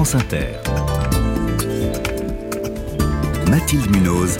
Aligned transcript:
France 0.00 0.14
Inter. 0.14 0.46
Mathilde 3.50 3.94
Munoz. 3.94 4.38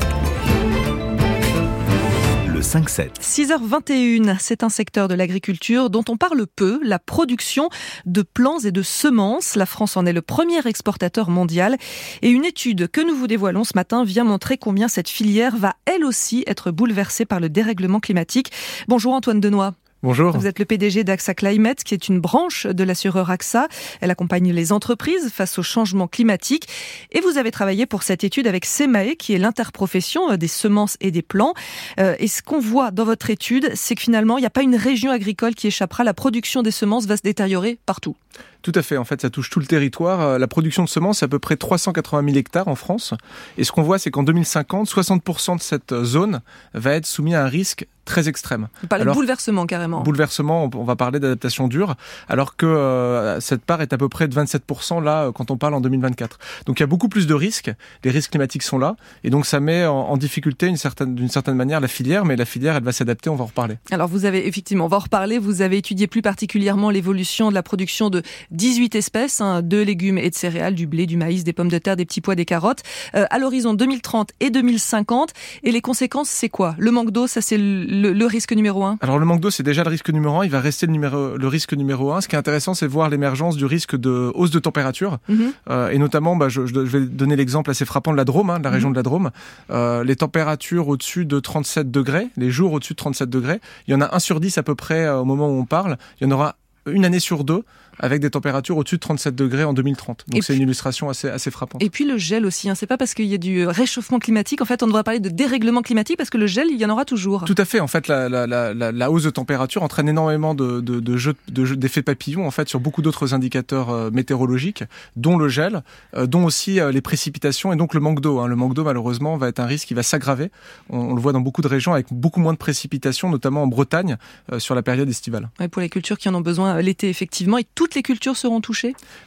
Le 2.49 2.61
5-7. 2.63 3.21
6h21, 3.21 4.39
c'est 4.41 4.63
un 4.63 4.71
secteur 4.71 5.07
de 5.07 5.15
l'agriculture 5.15 5.91
dont 5.91 6.05
on 6.09 6.17
parle 6.17 6.47
peu, 6.47 6.81
la 6.83 6.99
production 6.99 7.69
de 8.07 8.23
plants 8.23 8.61
et 8.61 8.73
de 8.73 8.81
semences. 8.81 9.55
La 9.55 9.67
France 9.67 9.99
en 9.99 10.07
est 10.07 10.15
le 10.15 10.23
premier 10.23 10.67
exportateur 10.67 11.29
mondial. 11.29 11.77
Et 12.23 12.31
une 12.31 12.47
étude 12.47 12.89
que 12.89 13.03
nous 13.03 13.15
vous 13.15 13.27
dévoilons 13.27 13.65
ce 13.65 13.73
matin 13.75 14.03
vient 14.03 14.25
montrer 14.25 14.57
combien 14.57 14.89
cette 14.89 15.11
filière 15.11 15.59
va 15.59 15.75
elle 15.85 16.07
aussi 16.07 16.43
être 16.47 16.71
bouleversée 16.71 17.27
par 17.27 17.39
le 17.39 17.51
dérèglement 17.51 18.01
climatique. 18.01 18.51
Bonjour 18.89 19.13
Antoine 19.13 19.41
Denoy. 19.41 19.75
Bonjour. 20.03 20.35
Vous 20.35 20.47
êtes 20.47 20.59
le 20.59 20.65
PDG 20.65 21.05
d'AXA 21.05 21.35
Climate, 21.35 21.85
qui 21.85 21.93
est 21.93 22.09
une 22.09 22.21
branche 22.21 22.67
de 22.67 22.85
l'assureur 22.85 23.31
AXA. 23.31 23.69
Elle 24.01 24.11
accompagne 24.11 24.51
les 24.51 24.73
entreprises 24.73 25.29
face 25.29 25.59
au 25.59 25.63
changement 25.63 26.09
climatique. 26.09 26.69
Et 27.13 27.21
vous 27.21 27.37
avez 27.37 27.51
travaillé 27.51 27.85
pour 27.85 28.03
cette 28.03 28.25
étude 28.25 28.47
avec 28.47 28.65
SEMAE, 28.65 29.17
qui 29.19 29.35
est 29.35 29.39
l'interprofession 29.39 30.31
euh, 30.31 30.37
des 30.39 30.49
semences 30.49 30.97
et 31.03 31.11
des 31.11 31.21
plants. 31.21 31.53
Euh, 31.99 32.17
et 32.19 32.29
ce 32.29 32.43
qu'on 32.43 32.61
voit 32.61 32.93
dans 32.93 33.05
votre 33.05 33.29
étude, 33.29 33.73
c'est 33.75 33.95
que 33.95 34.01
finalement, 34.01 34.39
il 34.39 34.41
n'y 34.41 34.47
a 34.47 34.51
pas 34.51 34.63
une 34.63 34.75
région 34.75 35.11
agricole 35.11 35.55
qui 35.55 35.67
échappera. 35.67 36.03
La 36.03 36.15
production 36.15 36.63
des 36.63 36.71
semences 36.71 37.05
va 37.05 37.19
se 37.19 37.23
détériorer 37.23 37.79
partout. 37.85 38.17
Tout 38.63 38.73
à 38.75 38.83
fait. 38.83 38.97
En 38.97 39.05
fait, 39.05 39.21
ça 39.21 39.31
touche 39.31 39.51
tout 39.51 39.61
le 39.61 39.67
territoire. 39.67 40.21
Euh, 40.21 40.39
la 40.39 40.47
production 40.47 40.85
de 40.85 40.89
semences, 40.89 41.19
c'est 41.19 41.25
à 41.25 41.29
peu 41.29 41.39
près 41.39 41.57
380 41.57 42.25
000 42.25 42.37
hectares 42.37 42.69
en 42.69 42.75
France. 42.75 43.15
Et 43.59 43.65
ce 43.65 43.73
qu'on 43.73 43.83
voit, 43.83 43.99
c'est 43.99 44.11
qu'en 44.11 44.23
2050, 44.23 44.89
60% 44.89 45.57
de 45.57 45.63
cette 45.63 45.95
zone 46.03 46.41
va 46.75 46.93
être 46.93 47.07
soumise 47.07 47.35
à 47.35 47.45
un 47.45 47.49
risque 47.49 47.87
très 48.11 48.29
extrême. 48.29 48.69
Vous 48.83 48.89
parlez 48.89 49.05
de 49.05 49.11
bouleversement 49.11 49.67
carrément. 49.67 50.03
Bouleversement, 50.03 50.69
on 50.75 50.85
va 50.85 50.97
parler 50.97 51.21
d'adaptation 51.21 51.69
dure, 51.69 51.95
alors 52.29 52.57
que 52.57 52.67
euh, 52.67 53.41
cette 53.41 53.63
part 53.65 53.83
est 53.83 53.93
à 53.93 53.99
peu 53.99 54.09
près 54.09 54.27
de 54.27 54.35
27% 54.35 55.03
là 55.03 55.25
euh, 55.25 55.33
quand 55.33 55.51
on 55.51 55.57
parle 55.57 55.75
en 55.75 55.81
2024. 55.81 56.39
Donc 56.67 56.81
il 56.81 56.83
y 56.83 56.85
a 56.85 56.87
beaucoup 56.89 57.09
plus 57.09 57.27
de 57.27 57.35
risques, 57.35 57.73
les 58.03 58.11
risques 58.11 58.31
climatiques 58.31 58.65
sont 58.65 58.79
là, 58.79 58.97
et 59.23 59.31
donc 59.31 59.47
ça 59.47 59.61
met 59.61 59.87
en, 59.87 60.17
difficulté 60.17 60.67
d'une 60.67 60.77
certaine, 60.77 61.29
certaine 61.29 61.55
manière 61.55 61.81
la 61.81 61.89
filière, 61.89 62.25
mais 62.25 62.37
la 62.37 62.45
filière 62.45 62.77
elle 62.77 62.83
va 62.83 62.93
s'adapter, 62.93 63.31
on 63.31 63.37
va 63.37 63.45
en 63.45 63.47
reparler. 63.47 63.77
Alors 63.91 64.09
vous 64.09 64.25
avez 64.25 64.47
effectivement, 64.47 64.87
on 64.87 64.89
va 64.89 64.97
en 64.97 65.01
reparler, 65.01 65.39
vous 65.39 65.63
avez 65.63 65.79
étudié 65.79 66.09
plus 66.09 66.23
particulièrement 66.23 66.91
l'évolution 66.91 67.49
de 67.49 67.55
la 67.55 67.63
production 67.63 68.11
de 68.11 68.23
18 68.51 68.95
espèces 68.95 69.41
hein, 69.41 69.63
de 69.63 69.79
légumes 69.79 70.19
et 70.19 70.31
de 70.31 70.35
céréales, 70.35 70.75
du 70.75 70.87
blé, 70.87 71.07
du 71.07 71.17
maïs, 71.17 71.45
des 71.45 71.53
pommes 71.53 71.69
de 71.69 71.79
terre, 71.79 71.97
des 71.97 72.05
petits 72.05 72.21
pois, 72.21 72.35
des 72.35 72.45
carottes, 72.45 72.83
euh, 73.15 73.25
à 73.31 73.39
l'horizon 73.39 73.75
2030 73.75 74.31
et 74.41 74.51
2050. 74.51 75.33
Et 75.63 75.73
les 75.73 75.81
conséquences, 75.81 76.29
c'est 76.29 76.49
quoi? 76.49 76.75
Le 76.79 76.91
manque 76.91 77.11
d'eau, 77.11 77.27
ça 77.27 77.41
c'est 77.41 77.59
le, 77.59 78.27
risque 78.27 78.53
numéro 78.53 78.85
un? 78.85 78.99
Alors 79.01 79.19
le 79.19 79.25
manque 79.25 79.41
d'eau, 79.41 79.51
c'est 79.51 79.63
déjà 79.63 79.85
le 79.85 79.91
risque 79.91 80.11
numéro 80.11 80.41
un. 80.41 80.45
Il 80.45 80.51
va 80.51 80.61
rester 80.61 80.87
le, 80.87 80.93
numéro, 80.93 81.37
le 81.37 81.49
risque 81.49 81.73
numéro 81.73 82.13
un. 82.13 82.21
Ce 82.21 82.29
qui 82.29 82.37
est 82.37 82.39
intéressant, 82.39 82.75
c'est 82.75 82.87
voir 82.87 83.09
l'émergence 83.09 83.57
du 83.57 83.65
risque 83.65 83.97
de 83.97 84.31
hausse 84.35 84.51
de 84.51 84.59
température. 84.59 85.19
Mhm. 85.29 85.53
euh, 85.71 85.91
et 85.91 85.99
notamment, 85.99 86.37
bah, 86.37 86.49
je, 86.49 86.67
je, 86.67 86.79
vais 86.81 87.07
donner 87.07 87.37
l'exemple 87.37 87.71
assez 87.71 87.85
frappant 87.85 88.13
de 88.13 88.17
la 88.17 88.25
Drôme, 88.25 88.51
hein, 88.51 88.59
de 88.59 88.65
la 88.65 88.71
région 88.71 88.89
mhm. 88.89 88.95
de 88.95 88.99
la 88.99 89.03
Drôme. 89.03 89.31
Euh, 89.71 90.05
les 90.05 90.17
températures 90.17 90.89
au-dessus 90.89 91.27
de 91.27 91.41
37 91.41 91.91
degrés, 91.91 92.29
les 92.37 92.51
jours 92.51 92.73
au-dessus 92.73 92.95
de 92.95 92.99
37 92.99 93.31
degrés, 93.31 93.61
il 93.87 93.93
y 93.93 93.95
en 93.95 94.01
a 94.01 94.15
un 94.15 94.19
sur 94.19 94.41
10 94.41 94.59
à 94.59 94.63
peu 94.63 94.75
près 94.75 95.05
euh, 95.05 95.21
au 95.21 95.25
moment 95.25 95.49
où 95.49 95.59
on 95.59 95.65
parle. 95.65 95.97
Il 96.21 96.25
y 96.25 96.27
en 96.27 96.35
aura 96.35 96.57
une 96.87 97.05
année 97.05 97.21
sur 97.21 97.45
deux 97.45 97.65
avec 97.99 98.21
des 98.21 98.31
températures 98.31 98.77
au-dessus 98.77 98.97
de 98.97 99.01
37 99.01 99.35
degrés 99.35 99.65
en 99.65 99.75
2030. 99.75 100.25
Donc 100.29 100.43
c'est 100.43 100.57
une 100.57 100.63
illustration 100.63 101.11
assez, 101.11 101.29
assez 101.29 101.51
frappante. 101.51 101.83
Et 101.83 101.91
puis 101.91 102.05
le 102.05 102.17
gel 102.17 102.47
aussi, 102.47 102.71
hein. 102.71 102.75
c'est 102.75 102.87
pas 102.87 102.97
parce 102.97 103.15
qu'il 103.15 103.27
y 103.27 103.35
a 103.35 103.39
du 103.39 103.67
réchauffement 103.67 104.19
climatique, 104.19 104.63
en 104.63 104.65
fait 104.65 104.83
on 104.83 104.87
devrait 104.87 105.03
parler 105.03 105.21
de 105.21 105.29
dérèglement 105.29 105.83
climatique 105.83 106.17
parce 106.17 106.31
que 106.31 106.39
le 106.39 106.47
gel, 106.47 106.69
il 106.71 106.79
y 106.79 106.85
en 106.85 106.91
aura 106.91 107.05
toujours. 107.05 107.45
Tout 107.45 107.55
à 107.59 107.65
fait, 107.65 107.81
en 107.81 107.87
fait 107.87 108.09
la, 108.09 108.29
la, 108.29 108.47
la, 108.47 108.73
la 108.93 109.11
hausse 109.11 109.25
de 109.25 109.31
température 109.31 109.83
entraîne 109.83 110.09
énormément 110.09 110.55
de, 110.55 110.81
de, 110.81 111.01
de 111.01 111.17
jeux 111.17 111.35
d'effets 111.49 112.03
papillons 112.03 112.47
en 112.47 112.51
fait 112.51 112.69
sur 112.69 112.81
beaucoup 112.81 113.03
d'autres 113.03 113.35
indicateurs 113.35 113.91
euh, 113.91 114.11
météorologiques, 114.11 114.85
dont 115.17 115.37
le 115.37 115.49
gel, 115.49 115.83
euh, 116.17 116.27
dont 116.27 116.45
aussi 116.45 116.81
euh, 116.81 116.93
les 116.93 117.03
précipitations 117.03 117.73
et 117.73 117.77
donc 117.77 117.95
le 117.95 118.01
manque 118.01 118.21
d'eau. 118.21 118.39
Hein. 118.39 118.47
Le 118.47 118.57
manque 118.57 118.75
d'eau 118.75 118.85
malheureusement 118.85 119.37
va 119.37 119.49
être 119.49 119.61
un 119.61 119.67
risque 119.67 119.89
qui 119.89 119.95
va 119.95 120.03
s'aggraver. 120.03 120.51
On, 120.89 120.99
on, 120.99 121.15
le 121.15 121.21
voit 121.21 121.33
dans 121.33 121.41
beaucoup 121.41 121.63
de 121.63 121.69
régions 121.69 121.93
avec 121.93 122.07
beaucoup 122.11 122.41
moins 122.41 122.53
de 122.53 122.59
précipitations, 122.59 123.31
notamment 123.31 123.63
en 123.63 123.67
Bretagne 123.67 124.17
sur 124.59 124.75
la 124.75 124.83
période 124.83 125.09
estivale. 125.09 125.51
Ouais, 125.61 125.69
pour 125.69 125.83
les 125.83 125.89
cultures 125.89 126.19
qui 126.19 126.29
en 126.29 126.35
ont 126.35 126.41
besoin 126.41 126.70
l'été 126.79 127.09
effectivement, 127.09 127.59
et 127.59 127.67
toutes 127.75 127.95
les 127.95 128.03
cultures 128.03 128.37
seront 128.37 128.61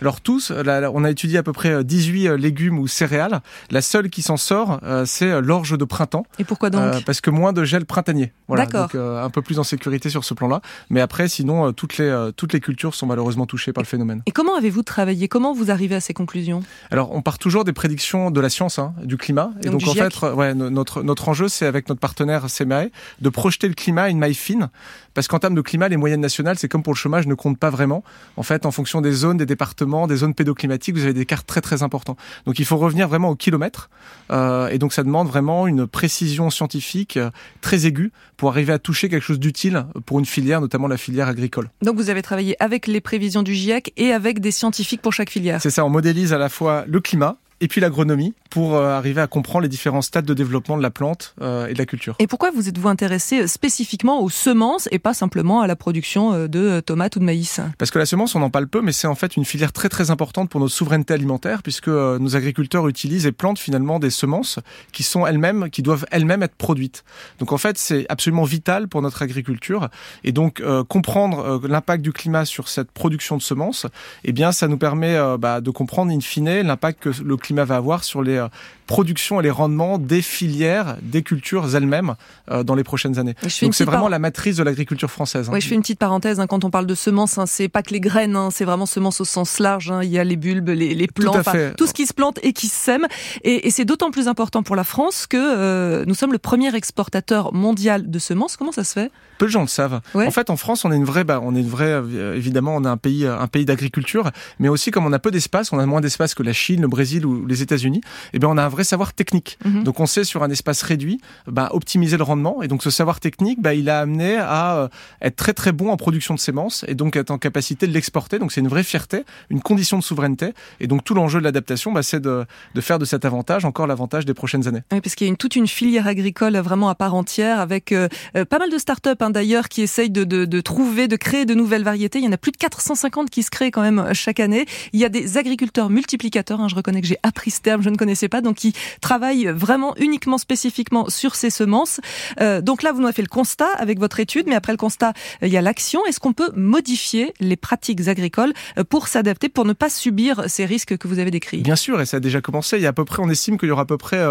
alors 0.01 0.21
tous, 0.21 0.51
on 0.51 1.03
a 1.03 1.09
étudié 1.09 1.37
à 1.37 1.43
peu 1.43 1.53
près 1.53 1.83
18 1.83 2.27
euh, 2.27 2.37
légumes 2.37 2.79
ou 2.79 2.87
céréales. 2.87 3.41
La 3.71 3.81
seule 3.81 4.09
qui 4.09 4.21
s'en 4.21 4.37
sort, 4.37 4.79
euh, 4.83 5.05
c'est 5.05 5.29
euh, 5.29 5.41
l'orge 5.41 5.77
de 5.77 5.85
printemps. 5.85 6.25
Et 6.39 6.43
pourquoi 6.43 6.69
donc 6.69 7.03
Parce 7.05 7.21
que 7.21 7.29
moins 7.29 7.53
de 7.53 7.63
gel 7.63 7.85
printanier. 7.85 8.31
Voilà, 8.47 8.65
donc 8.65 8.95
un 8.95 9.29
peu 9.29 9.41
plus 9.41 9.59
en 9.59 9.63
sécurité 9.63 10.09
sur 10.09 10.23
ce 10.23 10.33
plan-là. 10.33 10.61
Mais 10.89 11.01
après, 11.01 11.27
sinon, 11.27 11.73
toutes 11.73 11.97
les 11.97 12.29
toutes 12.35 12.53
les 12.53 12.59
cultures 12.59 12.93
sont 12.93 13.07
malheureusement 13.07 13.45
touchées 13.45 13.73
par 13.73 13.81
le 13.81 13.87
phénomène. 13.87 14.21
Et 14.25 14.31
comment 14.31 14.55
avez-vous 14.55 14.83
travaillé? 14.83 15.27
Comment 15.27 15.53
vous 15.53 15.71
arrivez 15.71 15.95
à 15.95 15.99
ces 15.99 16.13
conclusions? 16.13 16.63
Alors, 16.91 17.13
on 17.13 17.21
part 17.21 17.39
toujours 17.39 17.63
des 17.63 17.73
prédictions 17.73 18.31
de 18.31 18.41
la 18.41 18.49
science, 18.49 18.79
hein, 18.79 18.93
du 19.03 19.17
climat. 19.17 19.51
Et 19.63 19.69
donc, 19.69 19.87
en 19.87 19.93
fait, 19.93 20.21
ouais, 20.21 20.53
notre 20.53 21.03
notre 21.03 21.29
enjeu, 21.29 21.47
c'est 21.47 21.65
avec 21.65 21.89
notre 21.89 22.01
partenaire 22.01 22.45
CMAE 22.47 22.89
de 23.21 23.29
projeter 23.29 23.67
le 23.67 23.73
climat 23.73 24.03
à 24.03 24.09
une 24.09 24.19
maille 24.19 24.35
fine, 24.35 24.69
parce 25.13 25.27
qu'en 25.27 25.39
termes 25.39 25.55
de 25.55 25.61
climat, 25.61 25.87
les 25.87 25.97
moyennes 25.97 26.21
nationales, 26.21 26.57
c'est 26.59 26.67
comme 26.67 26.83
pour 26.83 26.93
le 26.93 26.97
chômage, 26.97 27.27
ne 27.27 27.32
comptent 27.35 27.59
pas 27.59 27.69
vraiment. 27.69 28.03
En 28.37 28.43
fait, 28.43 28.65
en 28.65 28.71
fonction 28.71 29.01
des 29.01 29.11
zones, 29.11 29.37
des 29.37 29.45
départements 29.45 29.73
des 30.07 30.17
zones 30.17 30.33
pédoclimatiques, 30.33 30.95
vous 30.95 31.03
avez 31.03 31.13
des 31.13 31.25
cartes 31.25 31.47
très 31.47 31.61
très 31.61 31.83
importants. 31.83 32.17
Donc 32.45 32.59
il 32.59 32.65
faut 32.65 32.77
revenir 32.77 33.07
vraiment 33.07 33.29
au 33.29 33.35
kilomètre. 33.35 33.89
Euh, 34.31 34.67
et 34.69 34.77
donc 34.77 34.93
ça 34.93 35.03
demande 35.03 35.27
vraiment 35.27 35.67
une 35.67 35.87
précision 35.87 36.49
scientifique 36.49 37.17
euh, 37.17 37.29
très 37.61 37.85
aiguë 37.85 38.11
pour 38.37 38.49
arriver 38.49 38.73
à 38.73 38.79
toucher 38.79 39.09
quelque 39.09 39.23
chose 39.23 39.39
d'utile 39.39 39.85
pour 40.05 40.19
une 40.19 40.25
filière, 40.25 40.61
notamment 40.61 40.87
la 40.87 40.97
filière 40.97 41.27
agricole. 41.27 41.69
Donc 41.81 41.95
vous 41.95 42.09
avez 42.09 42.21
travaillé 42.21 42.61
avec 42.61 42.87
les 42.87 43.01
prévisions 43.01 43.43
du 43.43 43.53
GIEC 43.53 43.93
et 43.97 44.11
avec 44.11 44.39
des 44.39 44.51
scientifiques 44.51 45.01
pour 45.01 45.13
chaque 45.13 45.29
filière. 45.29 45.61
C'est 45.61 45.69
ça, 45.69 45.85
on 45.85 45.89
modélise 45.89 46.33
à 46.33 46.37
la 46.37 46.49
fois 46.49 46.85
le 46.87 46.99
climat, 46.99 47.37
et 47.63 47.69
puis 47.69 47.79
l'agronomie 47.79 48.33
pour 48.49 48.75
euh, 48.75 48.89
arriver 48.89 49.21
à 49.21 49.27
comprendre 49.27 49.63
les 49.63 49.69
différents 49.69 50.01
stades 50.01 50.25
de 50.25 50.33
développement 50.33 50.75
de 50.75 50.83
la 50.83 50.91
plante 50.91 51.33
euh, 51.41 51.67
et 51.67 51.73
de 51.73 51.77
la 51.77 51.85
culture. 51.85 52.13
Et 52.19 52.27
pourquoi 52.27 52.51
vous 52.51 52.67
êtes-vous 52.67 52.89
intéressé 52.89 53.43
euh, 53.43 53.47
spécifiquement 53.47 54.21
aux 54.21 54.29
semences 54.29 54.89
et 54.91 54.99
pas 54.99 55.13
simplement 55.13 55.61
à 55.61 55.67
la 55.67 55.77
production 55.77 56.47
de 56.47 56.81
tomates 56.81 57.15
ou 57.15 57.19
de 57.19 57.23
maïs? 57.23 57.61
Parce 57.77 57.89
que 57.89 57.99
la 57.99 58.05
semence, 58.05 58.35
on 58.35 58.41
en 58.41 58.49
parle 58.49 58.67
peu, 58.67 58.81
mais 58.81 58.91
c'est 58.91 59.07
en 59.07 59.15
fait 59.15 59.37
une 59.37 59.45
filière 59.45 59.71
très 59.71 59.87
très 59.87 60.11
importante 60.11 60.49
pour 60.49 60.59
notre 60.59 60.73
souveraineté 60.73 61.13
alimentaire, 61.13 61.63
puisque 61.63 61.87
nos 61.87 62.35
agriculteurs 62.35 62.85
utilisent 62.89 63.25
et 63.25 63.31
plantent 63.31 63.59
finalement 63.59 63.97
des 63.97 64.09
semences 64.09 64.59
qui 64.91 65.03
sont 65.03 65.25
elles-mêmes, 65.25 65.69
qui 65.69 65.81
doivent 65.81 66.05
elles-mêmes 66.11 66.43
être 66.43 66.55
produites. 66.55 67.05
Donc 67.39 67.53
en 67.53 67.57
fait, 67.57 67.77
c'est 67.77 68.05
absolument 68.09 68.43
vital 68.43 68.89
pour 68.89 69.01
notre 69.01 69.21
agriculture. 69.21 69.87
Et 70.25 70.33
donc 70.33 70.61
comprendre 70.89 71.61
l'impact 71.65 72.03
du 72.03 72.11
climat 72.11 72.43
sur 72.43 72.67
cette 72.67 72.91
production 72.91 73.37
de 73.37 73.41
semences, 73.41 73.87
eh 74.25 74.33
bien, 74.33 74.51
ça 74.51 74.67
nous 74.67 74.77
permet 74.77 75.17
bah, 75.39 75.61
de 75.61 75.71
comprendre 75.71 76.11
in 76.11 76.19
fine 76.19 76.61
l'impact 76.61 76.99
que 76.99 77.23
le 77.23 77.37
climat 77.37 77.52
va 77.61 77.75
avoir 77.75 78.03
sur 78.03 78.23
les 78.23 78.37
euh, 78.37 78.47
productions 78.87 79.39
et 79.39 79.43
les 79.43 79.49
rendements 79.49 79.97
des 79.97 80.21
filières, 80.21 80.97
des 81.01 81.21
cultures 81.21 81.75
elles-mêmes 81.75 82.15
euh, 82.51 82.63
dans 82.63 82.75
les 82.75 82.83
prochaines 82.83 83.19
années. 83.19 83.35
Donc 83.61 83.73
c'est 83.73 83.85
vraiment 83.85 84.09
la 84.09 84.19
matrice 84.19 84.57
de 84.57 84.63
l'agriculture 84.63 85.09
française. 85.09 85.49
Hein. 85.49 85.53
Oui, 85.53 85.61
je 85.61 85.67
fais 85.67 85.75
une 85.75 85.81
petite 85.81 85.99
parenthèse. 85.99 86.39
Hein, 86.39 86.47
quand 86.47 86.63
on 86.63 86.69
parle 86.69 86.85
de 86.85 86.95
semences, 86.95 87.37
hein, 87.37 87.45
c'est 87.45 87.69
pas 87.69 87.83
que 87.83 87.91
les 87.91 87.99
graines, 87.99 88.35
hein, 88.35 88.49
c'est 88.51 88.65
vraiment 88.65 88.85
semences 88.85 89.21
au 89.21 89.25
sens 89.25 89.59
large. 89.59 89.93
Il 90.03 90.09
y 90.09 90.19
a 90.19 90.23
les 90.23 90.35
bulbes, 90.35 90.69
les, 90.69 90.93
les 90.93 91.07
plants, 91.07 91.33
tout, 91.33 91.51
tout, 91.77 91.87
ce 91.87 91.93
qui 91.93 92.05
se 92.05 92.13
plante 92.13 92.39
et 92.43 92.53
qui 92.53 92.67
sème. 92.67 93.07
Et, 93.43 93.67
et 93.67 93.71
c'est 93.71 93.85
d'autant 93.85 94.11
plus 94.11 94.27
important 94.27 94.63
pour 94.63 94.75
la 94.75 94.83
France 94.83 95.27
que 95.27 95.37
euh, 95.37 96.05
nous 96.05 96.15
sommes 96.15 96.31
le 96.31 96.37
premier 96.37 96.75
exportateur 96.75 97.53
mondial 97.53 98.09
de 98.09 98.19
semences. 98.19 98.57
Comment 98.57 98.71
ça 98.71 98.83
se 98.83 98.93
fait? 98.93 99.11
Peu 99.37 99.45
de 99.45 99.51
gens 99.51 99.61
le 99.61 99.67
savent. 99.67 100.01
En 100.13 100.31
fait, 100.31 100.49
en 100.49 100.57
France, 100.57 100.85
on 100.85 100.91
est 100.91 100.95
une 100.95 101.05
vraie, 101.05 101.23
bah, 101.23 101.39
on 101.41 101.55
est 101.55 101.61
une 101.61 101.69
vraie, 101.69 102.01
évidemment, 102.35 102.75
on 102.75 102.83
est 102.83 102.87
un 102.87 102.97
pays, 102.97 103.25
un 103.25 103.47
pays 103.47 103.65
d'agriculture, 103.65 104.31
mais 104.59 104.69
aussi 104.69 104.91
comme 104.91 105.05
on 105.05 105.13
a 105.13 105.19
peu 105.19 105.31
d'espace, 105.31 105.73
on 105.73 105.79
a 105.79 105.85
moins 105.85 106.01
d'espace 106.01 106.35
que 106.35 106.43
la 106.43 106.53
Chine, 106.53 106.81
le 106.81 106.87
Brésil 106.87 107.25
ou 107.25 107.42
les 107.47 107.61
États-Unis, 107.61 108.01
eh 108.33 108.39
bien 108.39 108.49
on 108.49 108.57
a 108.57 108.63
un 108.63 108.69
vrai 108.69 108.83
savoir 108.83 109.13
technique. 109.13 109.57
Mhm. 109.65 109.83
Donc 109.83 109.99
on 109.99 110.05
sait 110.05 110.23
sur 110.23 110.43
un 110.43 110.49
espace 110.49 110.81
réduit 110.81 111.19
bah, 111.47 111.69
optimiser 111.71 112.17
le 112.17 112.23
rendement. 112.23 112.61
Et 112.61 112.67
donc 112.67 112.83
ce 112.83 112.89
savoir 112.89 113.19
technique, 113.19 113.61
bah, 113.61 113.73
il 113.73 113.89
a 113.89 113.99
amené 113.99 114.37
à 114.37 114.77
euh, 114.77 114.87
être 115.21 115.35
très 115.35 115.53
très 115.53 115.71
bon 115.71 115.89
en 115.89 115.97
production 115.97 116.33
de 116.33 116.39
semences 116.39 116.85
et 116.87 116.95
donc 116.95 117.15
être 117.15 117.31
en 117.31 117.37
capacité 117.37 117.87
de 117.87 117.93
l'exporter. 117.93 118.39
Donc 118.39 118.51
c'est 118.51 118.61
une 118.61 118.67
vraie 118.67 118.83
fierté, 118.83 119.23
une 119.49 119.61
condition 119.61 119.97
de 119.97 120.03
souveraineté. 120.03 120.53
Et 120.79 120.87
donc 120.87 121.03
tout 121.03 121.13
l'enjeu 121.13 121.39
de 121.39 121.43
l'adaptation, 121.43 121.91
bah, 121.91 122.03
c'est 122.03 122.19
de, 122.19 122.45
de, 122.75 122.81
faire 122.81 122.99
de 122.99 123.05
cet 123.05 123.25
avantage 123.25 123.65
encore 123.65 123.87
l'avantage 123.87 124.25
des 124.25 124.33
prochaines 124.33 124.67
années. 124.67 124.81
Oui, 124.91 125.01
parce 125.01 125.15
qu'il 125.15 125.27
y 125.27 125.29
a 125.29 125.31
une, 125.31 125.37
toute 125.37 125.55
une 125.55 125.67
filière 125.67 126.07
agricole 126.07 126.57
vraiment 126.57 126.89
à 126.89 126.95
part 126.95 127.15
entière 127.15 127.59
avec 127.59 127.91
euh, 127.91 128.07
euh, 128.35 128.45
pas 128.45 128.59
mal 128.59 128.69
de 128.69 128.77
start-up 128.77 129.21
hein, 129.21 129.29
d'ailleurs 129.29 129.69
qui 129.69 129.81
essayent 129.81 130.09
de, 130.09 130.23
de, 130.23 130.45
de 130.45 130.61
trouver, 130.61 131.07
de 131.07 131.15
créer 131.15 131.45
de 131.45 131.53
nouvelles 131.53 131.83
variétés. 131.83 132.19
Il 132.19 132.25
y 132.25 132.27
en 132.27 132.31
a 132.31 132.37
plus 132.37 132.51
de 132.51 132.57
450 132.57 133.29
qui 133.29 133.43
se 133.43 133.49
créent 133.49 133.71
quand 133.71 133.81
même 133.81 134.13
chaque 134.13 134.39
année. 134.39 134.65
Il 134.93 134.99
y 134.99 135.05
a 135.05 135.09
des 135.09 135.37
agriculteurs 135.37 135.89
multiplicateurs. 135.89 136.61
Hein, 136.61 136.67
je 136.67 136.75
reconnais 136.75 137.01
que 137.01 137.07
j'ai 137.07 137.17
matrice 137.33 137.63
terme, 137.63 137.81
je 137.81 137.89
ne 137.89 137.95
connaissais 137.95 138.29
pas, 138.29 138.41
donc 138.41 138.57
qui 138.57 138.73
travaille 139.01 139.47
vraiment 139.47 139.95
uniquement 139.97 140.37
spécifiquement 140.37 141.09
sur 141.09 141.33
ces 141.33 141.49
semences. 141.49 141.99
Euh, 142.39 142.61
donc 142.61 142.83
là, 142.83 142.91
vous 142.91 142.99
nous 142.99 143.07
avez 143.07 143.15
fait 143.15 143.23
le 143.23 143.27
constat 143.27 143.69
avec 143.77 143.97
votre 143.99 144.19
étude, 144.19 144.45
mais 144.47 144.53
après 144.53 144.71
le 144.71 144.77
constat, 144.77 145.13
il 145.41 145.47
y 145.47 145.57
a 145.57 145.61
l'action. 145.61 146.05
Est-ce 146.05 146.19
qu'on 146.19 146.33
peut 146.33 146.51
modifier 146.55 147.33
les 147.39 147.55
pratiques 147.55 148.07
agricoles 148.07 148.53
pour 148.87 149.07
s'adapter, 149.07 149.49
pour 149.49 149.65
ne 149.65 149.73
pas 149.73 149.89
subir 149.89 150.43
ces 150.47 150.65
risques 150.65 150.95
que 150.95 151.07
vous 151.07 151.17
avez 151.17 151.31
décrits? 151.31 151.61
Bien 151.61 151.75
sûr, 151.75 151.99
et 152.01 152.05
ça 152.05 152.17
a 152.17 152.19
déjà 152.19 152.39
commencé. 152.39 152.77
Il 152.77 152.83
y 152.83 152.85
a 152.85 152.89
à 152.89 152.93
peu 152.93 153.05
près, 153.05 153.23
on 153.23 153.29
estime 153.31 153.57
qu'il 153.57 153.69
y 153.69 153.71
aura 153.71 153.81
à 153.81 153.85
peu 153.85 153.97
près 153.97 154.23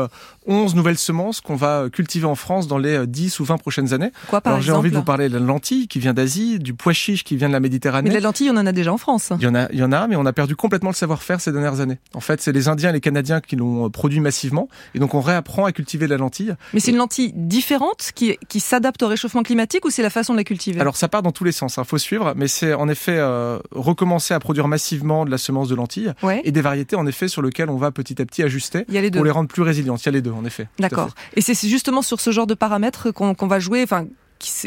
11 0.46 0.76
nouvelles 0.76 0.99
semences 0.99 1.40
qu'on 1.40 1.56
va 1.56 1.88
cultiver 1.90 2.26
en 2.26 2.37
France 2.37 2.69
dans 2.69 2.78
les 2.78 3.04
10 3.04 3.40
ou 3.40 3.44
20 3.44 3.58
prochaines 3.58 3.93
années. 3.93 4.12
Quoi 4.28 4.40
par 4.40 4.52
Alors 4.52 4.62
j'ai 4.62 4.70
envie 4.70 4.90
de 4.90 4.96
vous 4.96 5.02
parler 5.02 5.28
de 5.28 5.34
la 5.34 5.44
lentille 5.44 5.88
qui 5.88 5.99
vient 5.99 6.14
d'Asie, 6.14 6.60
du 6.60 6.72
pois 6.72 6.93
chiche 6.93 7.25
qui 7.25 7.37
vient 7.37 7.49
de 7.49 7.52
la 7.52 7.60
Méditerranée. 7.60 8.10
Mais 8.10 8.14
la 8.14 8.20
lentille, 8.20 8.49
on 8.49 8.56
en 8.56 8.66
a 8.66 8.72
déjà 8.72 8.93
en 8.93 8.99
France. 8.99 9.32
Il 9.38 9.43
y 9.43 9.49
en 9.49 9.56
a, 9.56 9.66
il 9.72 9.81
y 9.81 9.82
en 9.82 9.90
a, 9.90 10.06
mais 10.06 10.14
on 10.14 10.25
a 10.25 10.32
perdu 10.32 10.54
complètement 10.54 10.90
le 10.90 10.94
savoir-faire 10.94 11.40
ces 11.40 11.50
dernières 11.50 11.81
années. 11.81 11.99
En 12.14 12.20
fait, 12.20 12.40
c'est 12.40 12.52
les 12.52 12.69
Indiens 12.69 12.81
et 12.90 12.93
les 12.93 13.00
Canadiens 13.00 13.40
qui 13.40 13.56
l'ont 13.56 13.90
produit 13.90 14.20
massivement, 14.20 14.69
et 14.94 14.99
donc 14.99 15.14
on 15.14 15.20
réapprend 15.20 15.64
à 15.64 15.73
cultiver 15.73 16.06
la 16.06 16.17
lentille. 16.17 16.55
Mais 16.73 16.81
c'est 16.81 16.90
une 16.90 16.96
lentille 16.96 17.32
différente 17.34 18.11
qui, 18.14 18.37
qui 18.49 18.61
s'adapte 18.61 19.02
au 19.02 19.08
réchauffement 19.08 19.43
climatique 19.43 19.84
ou 19.84 19.90
c'est 19.90 20.02
la 20.02 20.11
façon 20.11 20.32
de 20.32 20.38
la 20.38 20.44
cultiver? 20.44 20.81
Alors 20.81 20.96
ça 20.96 21.08
part 21.08 21.23
dans 21.23 21.32
tous 21.32 21.44
les 21.44 21.52
sens, 21.52 21.76
il 21.76 21.81
hein, 21.81 21.84
faut 21.84 21.99
suivre, 21.99 22.34
mais 22.37 22.49
c'est 22.49 22.75
en 22.75 22.88
effet 22.88 23.17
euh, 23.17 23.58
recommencer 23.70 24.34
à 24.34 24.40
produire 24.40 24.69
massivement 24.69 25.25
de 25.25 25.31
la 25.31 25.38
semence 25.38 25.69
de 25.69 25.75
lentilles 25.75 26.12
et 26.44 26.52
des 26.52 26.61
variétés 26.61 26.96
en 26.96 27.06
effet 27.06 27.29
sur 27.29 27.43
lesquelles 27.43 27.70
on 27.70 27.76
va 27.76 27.90
petit 27.90 28.20
à 28.20 28.25
petit 28.25 28.43
ajuster 28.43 28.85
pour 29.12 29.25
les 29.25 29.31
rendre 29.31 29.49
plus 29.49 29.62
résilientes. 29.62 30.02
Il 30.02 30.06
y 30.06 30.08
a 30.08 30.12
les 30.12 30.23
deux 30.23 30.32
en 30.32 30.44
effet. 30.44 30.69
D'accord. 30.78 31.11
Et 31.35 31.40
c'est 31.40 31.69
justement 31.69 32.02
sur 32.02 32.20
ce 32.20 32.31
genre 32.31 32.46
de 32.46 32.55
paramètres 32.55 33.11
qu'on 33.11 33.46
va 33.46 33.58
jouer. 33.58 33.82
Enfin, 33.82 34.06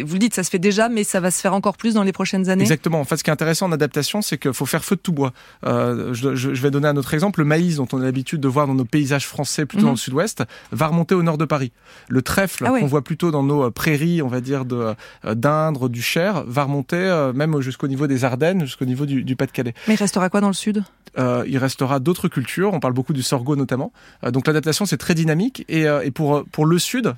vous 0.03 0.13
le 0.13 0.19
dites, 0.19 0.33
ça 0.33 0.43
se 0.43 0.49
fait 0.49 0.59
déjà, 0.59 0.89
mais 0.89 1.03
ça 1.03 1.19
va 1.19 1.31
se 1.31 1.41
faire 1.41 1.53
encore 1.53 1.77
plus 1.77 1.93
dans 1.93 2.03
les 2.03 2.11
prochaines 2.11 2.49
années? 2.49 2.63
Exactement. 2.63 2.99
En 2.99 3.03
fait, 3.03 3.17
ce 3.17 3.23
qui 3.23 3.29
est 3.29 3.33
intéressant 3.33 3.67
en 3.67 3.71
adaptation, 3.71 4.21
c'est 4.21 4.37
qu'il 4.37 4.53
faut 4.53 4.65
faire 4.65 4.83
feu 4.83 4.95
de 4.95 5.01
tout 5.01 5.13
bois. 5.13 5.33
Euh, 5.65 6.13
je, 6.13 6.35
je, 6.35 6.49
vais 6.49 6.71
donner 6.71 6.87
un 6.87 6.97
autre 6.97 7.13
exemple. 7.13 7.39
Le 7.39 7.45
maïs, 7.45 7.75
dont 7.77 7.87
on 7.91 8.01
a 8.01 8.03
l'habitude 8.03 8.41
de 8.41 8.47
voir 8.47 8.67
dans 8.67 8.75
nos 8.75 8.85
paysages 8.85 9.27
français, 9.27 9.65
plutôt 9.65 9.83
dans 9.83 9.89
le 9.89 9.93
mhm. 9.93 9.97
sud-ouest, 9.97 10.43
va 10.71 10.87
remonter 10.87 11.15
au 11.15 11.23
nord 11.23 11.37
de 11.37 11.45
Paris. 11.45 11.71
Le 12.07 12.21
trèfle, 12.21 12.65
ah 12.65 12.79
qu'on 12.79 12.87
voit 12.87 13.03
plutôt 13.03 13.31
dans 13.31 13.43
nos 13.43 13.65
euh, 13.65 13.71
prairies, 13.71 14.21
on 14.21 14.27
va 14.27 14.41
dire, 14.41 14.65
de 14.65 14.93
euh, 15.25 15.35
d'Indre, 15.35 15.89
du 15.89 16.01
Cher, 16.01 16.43
va 16.45 16.63
remonter 16.63 16.95
euh, 16.97 17.33
même 17.33 17.59
jusqu'au 17.61 17.87
niveau 17.87 18.07
des 18.07 18.23
Ardennes, 18.23 18.61
jusqu'au 18.61 18.85
niveau 18.85 19.05
du, 19.05 19.23
du 19.23 19.35
Pas-de-Calais. 19.35 19.73
Mais 19.87 19.95
il 19.95 19.97
restera 19.97 20.29
quoi 20.29 20.41
dans 20.41 20.47
le 20.47 20.53
sud? 20.53 20.83
Il 21.17 21.57
restera 21.57 21.99
d'autres 21.99 22.27
cultures. 22.27 22.73
On 22.73 22.79
parle 22.79 22.93
beaucoup 22.93 23.13
du 23.13 23.23
sorgho 23.23 23.55
notamment. 23.55 23.91
donc 24.23 24.47
l'adaptation, 24.47 24.85
c'est 24.85 24.97
très 24.97 25.15
dynamique. 25.15 25.65
Et, 25.69 25.83
et 25.83 26.11
pour, 26.11 26.43
pour 26.51 26.65
le 26.65 26.79
sud, 26.79 27.15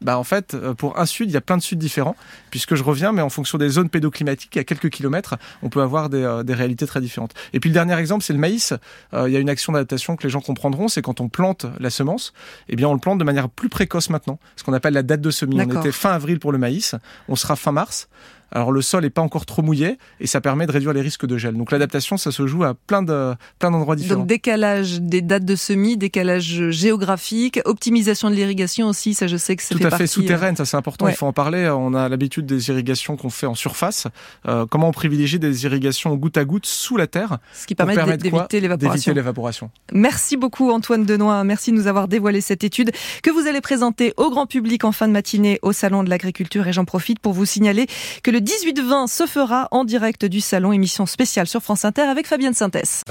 bah 0.00 0.18
en 0.18 0.24
fait, 0.24 0.56
pour 0.74 0.98
un 0.98 1.06
sud, 1.06 1.30
il 1.30 1.32
y 1.32 1.36
a 1.36 1.40
plein 1.40 1.56
de 1.56 1.62
suds 1.62 1.76
différents, 1.76 2.16
puisque 2.50 2.74
je 2.74 2.82
reviens, 2.82 3.12
mais 3.12 3.22
en 3.22 3.30
fonction 3.30 3.58
des 3.58 3.68
zones 3.68 3.88
pédoclimatiques, 3.88 4.56
à 4.56 4.64
quelques 4.64 4.90
kilomètres, 4.90 5.36
on 5.62 5.68
peut 5.68 5.82
avoir 5.82 6.08
des, 6.08 6.22
euh, 6.22 6.42
des 6.42 6.54
réalités 6.54 6.86
très 6.86 7.00
différentes. 7.00 7.34
Et 7.52 7.60
puis 7.60 7.70
le 7.70 7.74
dernier 7.74 7.94
exemple, 7.98 8.24
c'est 8.24 8.32
le 8.32 8.38
maïs. 8.38 8.72
Euh, 9.14 9.28
il 9.28 9.32
y 9.32 9.36
a 9.36 9.40
une 9.40 9.50
action 9.50 9.72
d'adaptation 9.72 10.16
que 10.16 10.24
les 10.24 10.30
gens 10.30 10.40
comprendront, 10.40 10.88
c'est 10.88 11.02
quand 11.02 11.20
on 11.20 11.28
plante 11.28 11.66
la 11.78 11.90
semence, 11.90 12.32
eh 12.68 12.76
bien 12.76 12.88
on 12.88 12.94
le 12.94 13.00
plante 13.00 13.18
de 13.18 13.24
manière 13.24 13.48
plus 13.48 13.68
précoce 13.68 14.10
maintenant, 14.10 14.38
ce 14.56 14.64
qu'on 14.64 14.72
appelle 14.72 14.94
la 14.94 15.02
date 15.02 15.20
de 15.20 15.30
semis. 15.30 15.60
On 15.60 15.80
était 15.80 15.92
fin 15.92 16.10
avril 16.10 16.38
pour 16.38 16.52
le 16.52 16.58
maïs, 16.58 16.94
on 17.28 17.36
sera 17.36 17.56
fin 17.56 17.72
mars. 17.72 18.08
Alors 18.52 18.70
le 18.70 18.82
sol 18.82 19.02
n'est 19.02 19.10
pas 19.10 19.22
encore 19.22 19.46
trop 19.46 19.62
mouillé 19.62 19.98
et 20.20 20.26
ça 20.26 20.40
permet 20.40 20.66
de 20.66 20.72
réduire 20.72 20.92
les 20.92 21.00
risques 21.00 21.26
de 21.26 21.38
gel. 21.38 21.56
Donc 21.56 21.72
l'adaptation, 21.72 22.16
ça 22.16 22.30
se 22.30 22.46
joue 22.46 22.64
à 22.64 22.74
plein 22.74 23.02
de 23.02 23.34
plein 23.58 23.70
d'endroits 23.70 23.96
différents. 23.96 24.20
Donc 24.20 24.28
décalage 24.28 25.00
des 25.00 25.22
dates 25.22 25.44
de 25.44 25.56
semis, 25.56 25.96
décalage 25.96 26.70
géographique, 26.70 27.60
optimisation 27.64 28.30
de 28.30 28.34
l'irrigation 28.34 28.88
aussi, 28.88 29.14
ça 29.14 29.26
je 29.26 29.36
sais 29.36 29.56
que 29.56 29.62
c'est 29.62 29.74
tout 29.74 29.86
à 29.86 29.90
fait 29.90 30.06
souterraine, 30.06 30.56
ça 30.56 30.64
c'est 30.64 30.76
important, 30.76 31.08
il 31.08 31.14
faut 31.14 31.26
en 31.26 31.32
parler. 31.32 31.68
On 31.68 31.94
a 31.94 32.08
l'habitude 32.08 32.46
des 32.46 32.68
irrigations 32.68 33.16
qu'on 33.16 33.30
fait 33.30 33.46
en 33.46 33.54
surface. 33.54 34.06
Euh, 34.46 34.66
comment 34.66 34.88
on 34.88 34.92
privilégie 34.92 35.38
des 35.38 35.64
irrigations 35.64 36.14
goutte 36.16 36.36
à 36.36 36.44
goutte 36.44 36.66
sous 36.66 36.96
la 36.96 37.06
terre, 37.06 37.38
ce 37.54 37.66
qui 37.66 37.74
permet 37.74 37.94
d'éviter 38.16 38.60
l'évaporation. 38.60 39.70
Merci 39.92 40.36
beaucoup 40.36 40.70
Antoine 40.70 41.04
Denoy, 41.04 41.44
merci 41.44 41.72
de 41.72 41.76
nous 41.76 41.86
avoir 41.86 42.08
dévoilé 42.08 42.40
cette 42.40 42.64
étude 42.64 42.90
que 43.22 43.30
vous 43.30 43.46
allez 43.46 43.60
présenter 43.60 44.12
au 44.16 44.30
grand 44.30 44.46
public 44.46 44.84
en 44.84 44.92
fin 44.92 45.08
de 45.08 45.12
matinée 45.12 45.58
au 45.62 45.72
salon 45.72 46.02
de 46.02 46.10
l'agriculture 46.10 46.66
et 46.66 46.72
j'en 46.72 46.84
profite 46.84 47.18
pour 47.18 47.32
vous 47.32 47.46
signaler 47.46 47.86
que 48.22 48.30
le 48.30 48.41
18-20 48.42 49.06
se 49.06 49.26
fera 49.26 49.68
en 49.70 49.84
direct 49.84 50.24
du 50.24 50.40
salon, 50.40 50.72
émission 50.72 51.06
spéciale 51.06 51.46
sur 51.46 51.62
France 51.62 51.84
Inter 51.84 52.02
avec 52.02 52.26
Fabienne 52.26 52.54
Synthèse. 52.54 53.02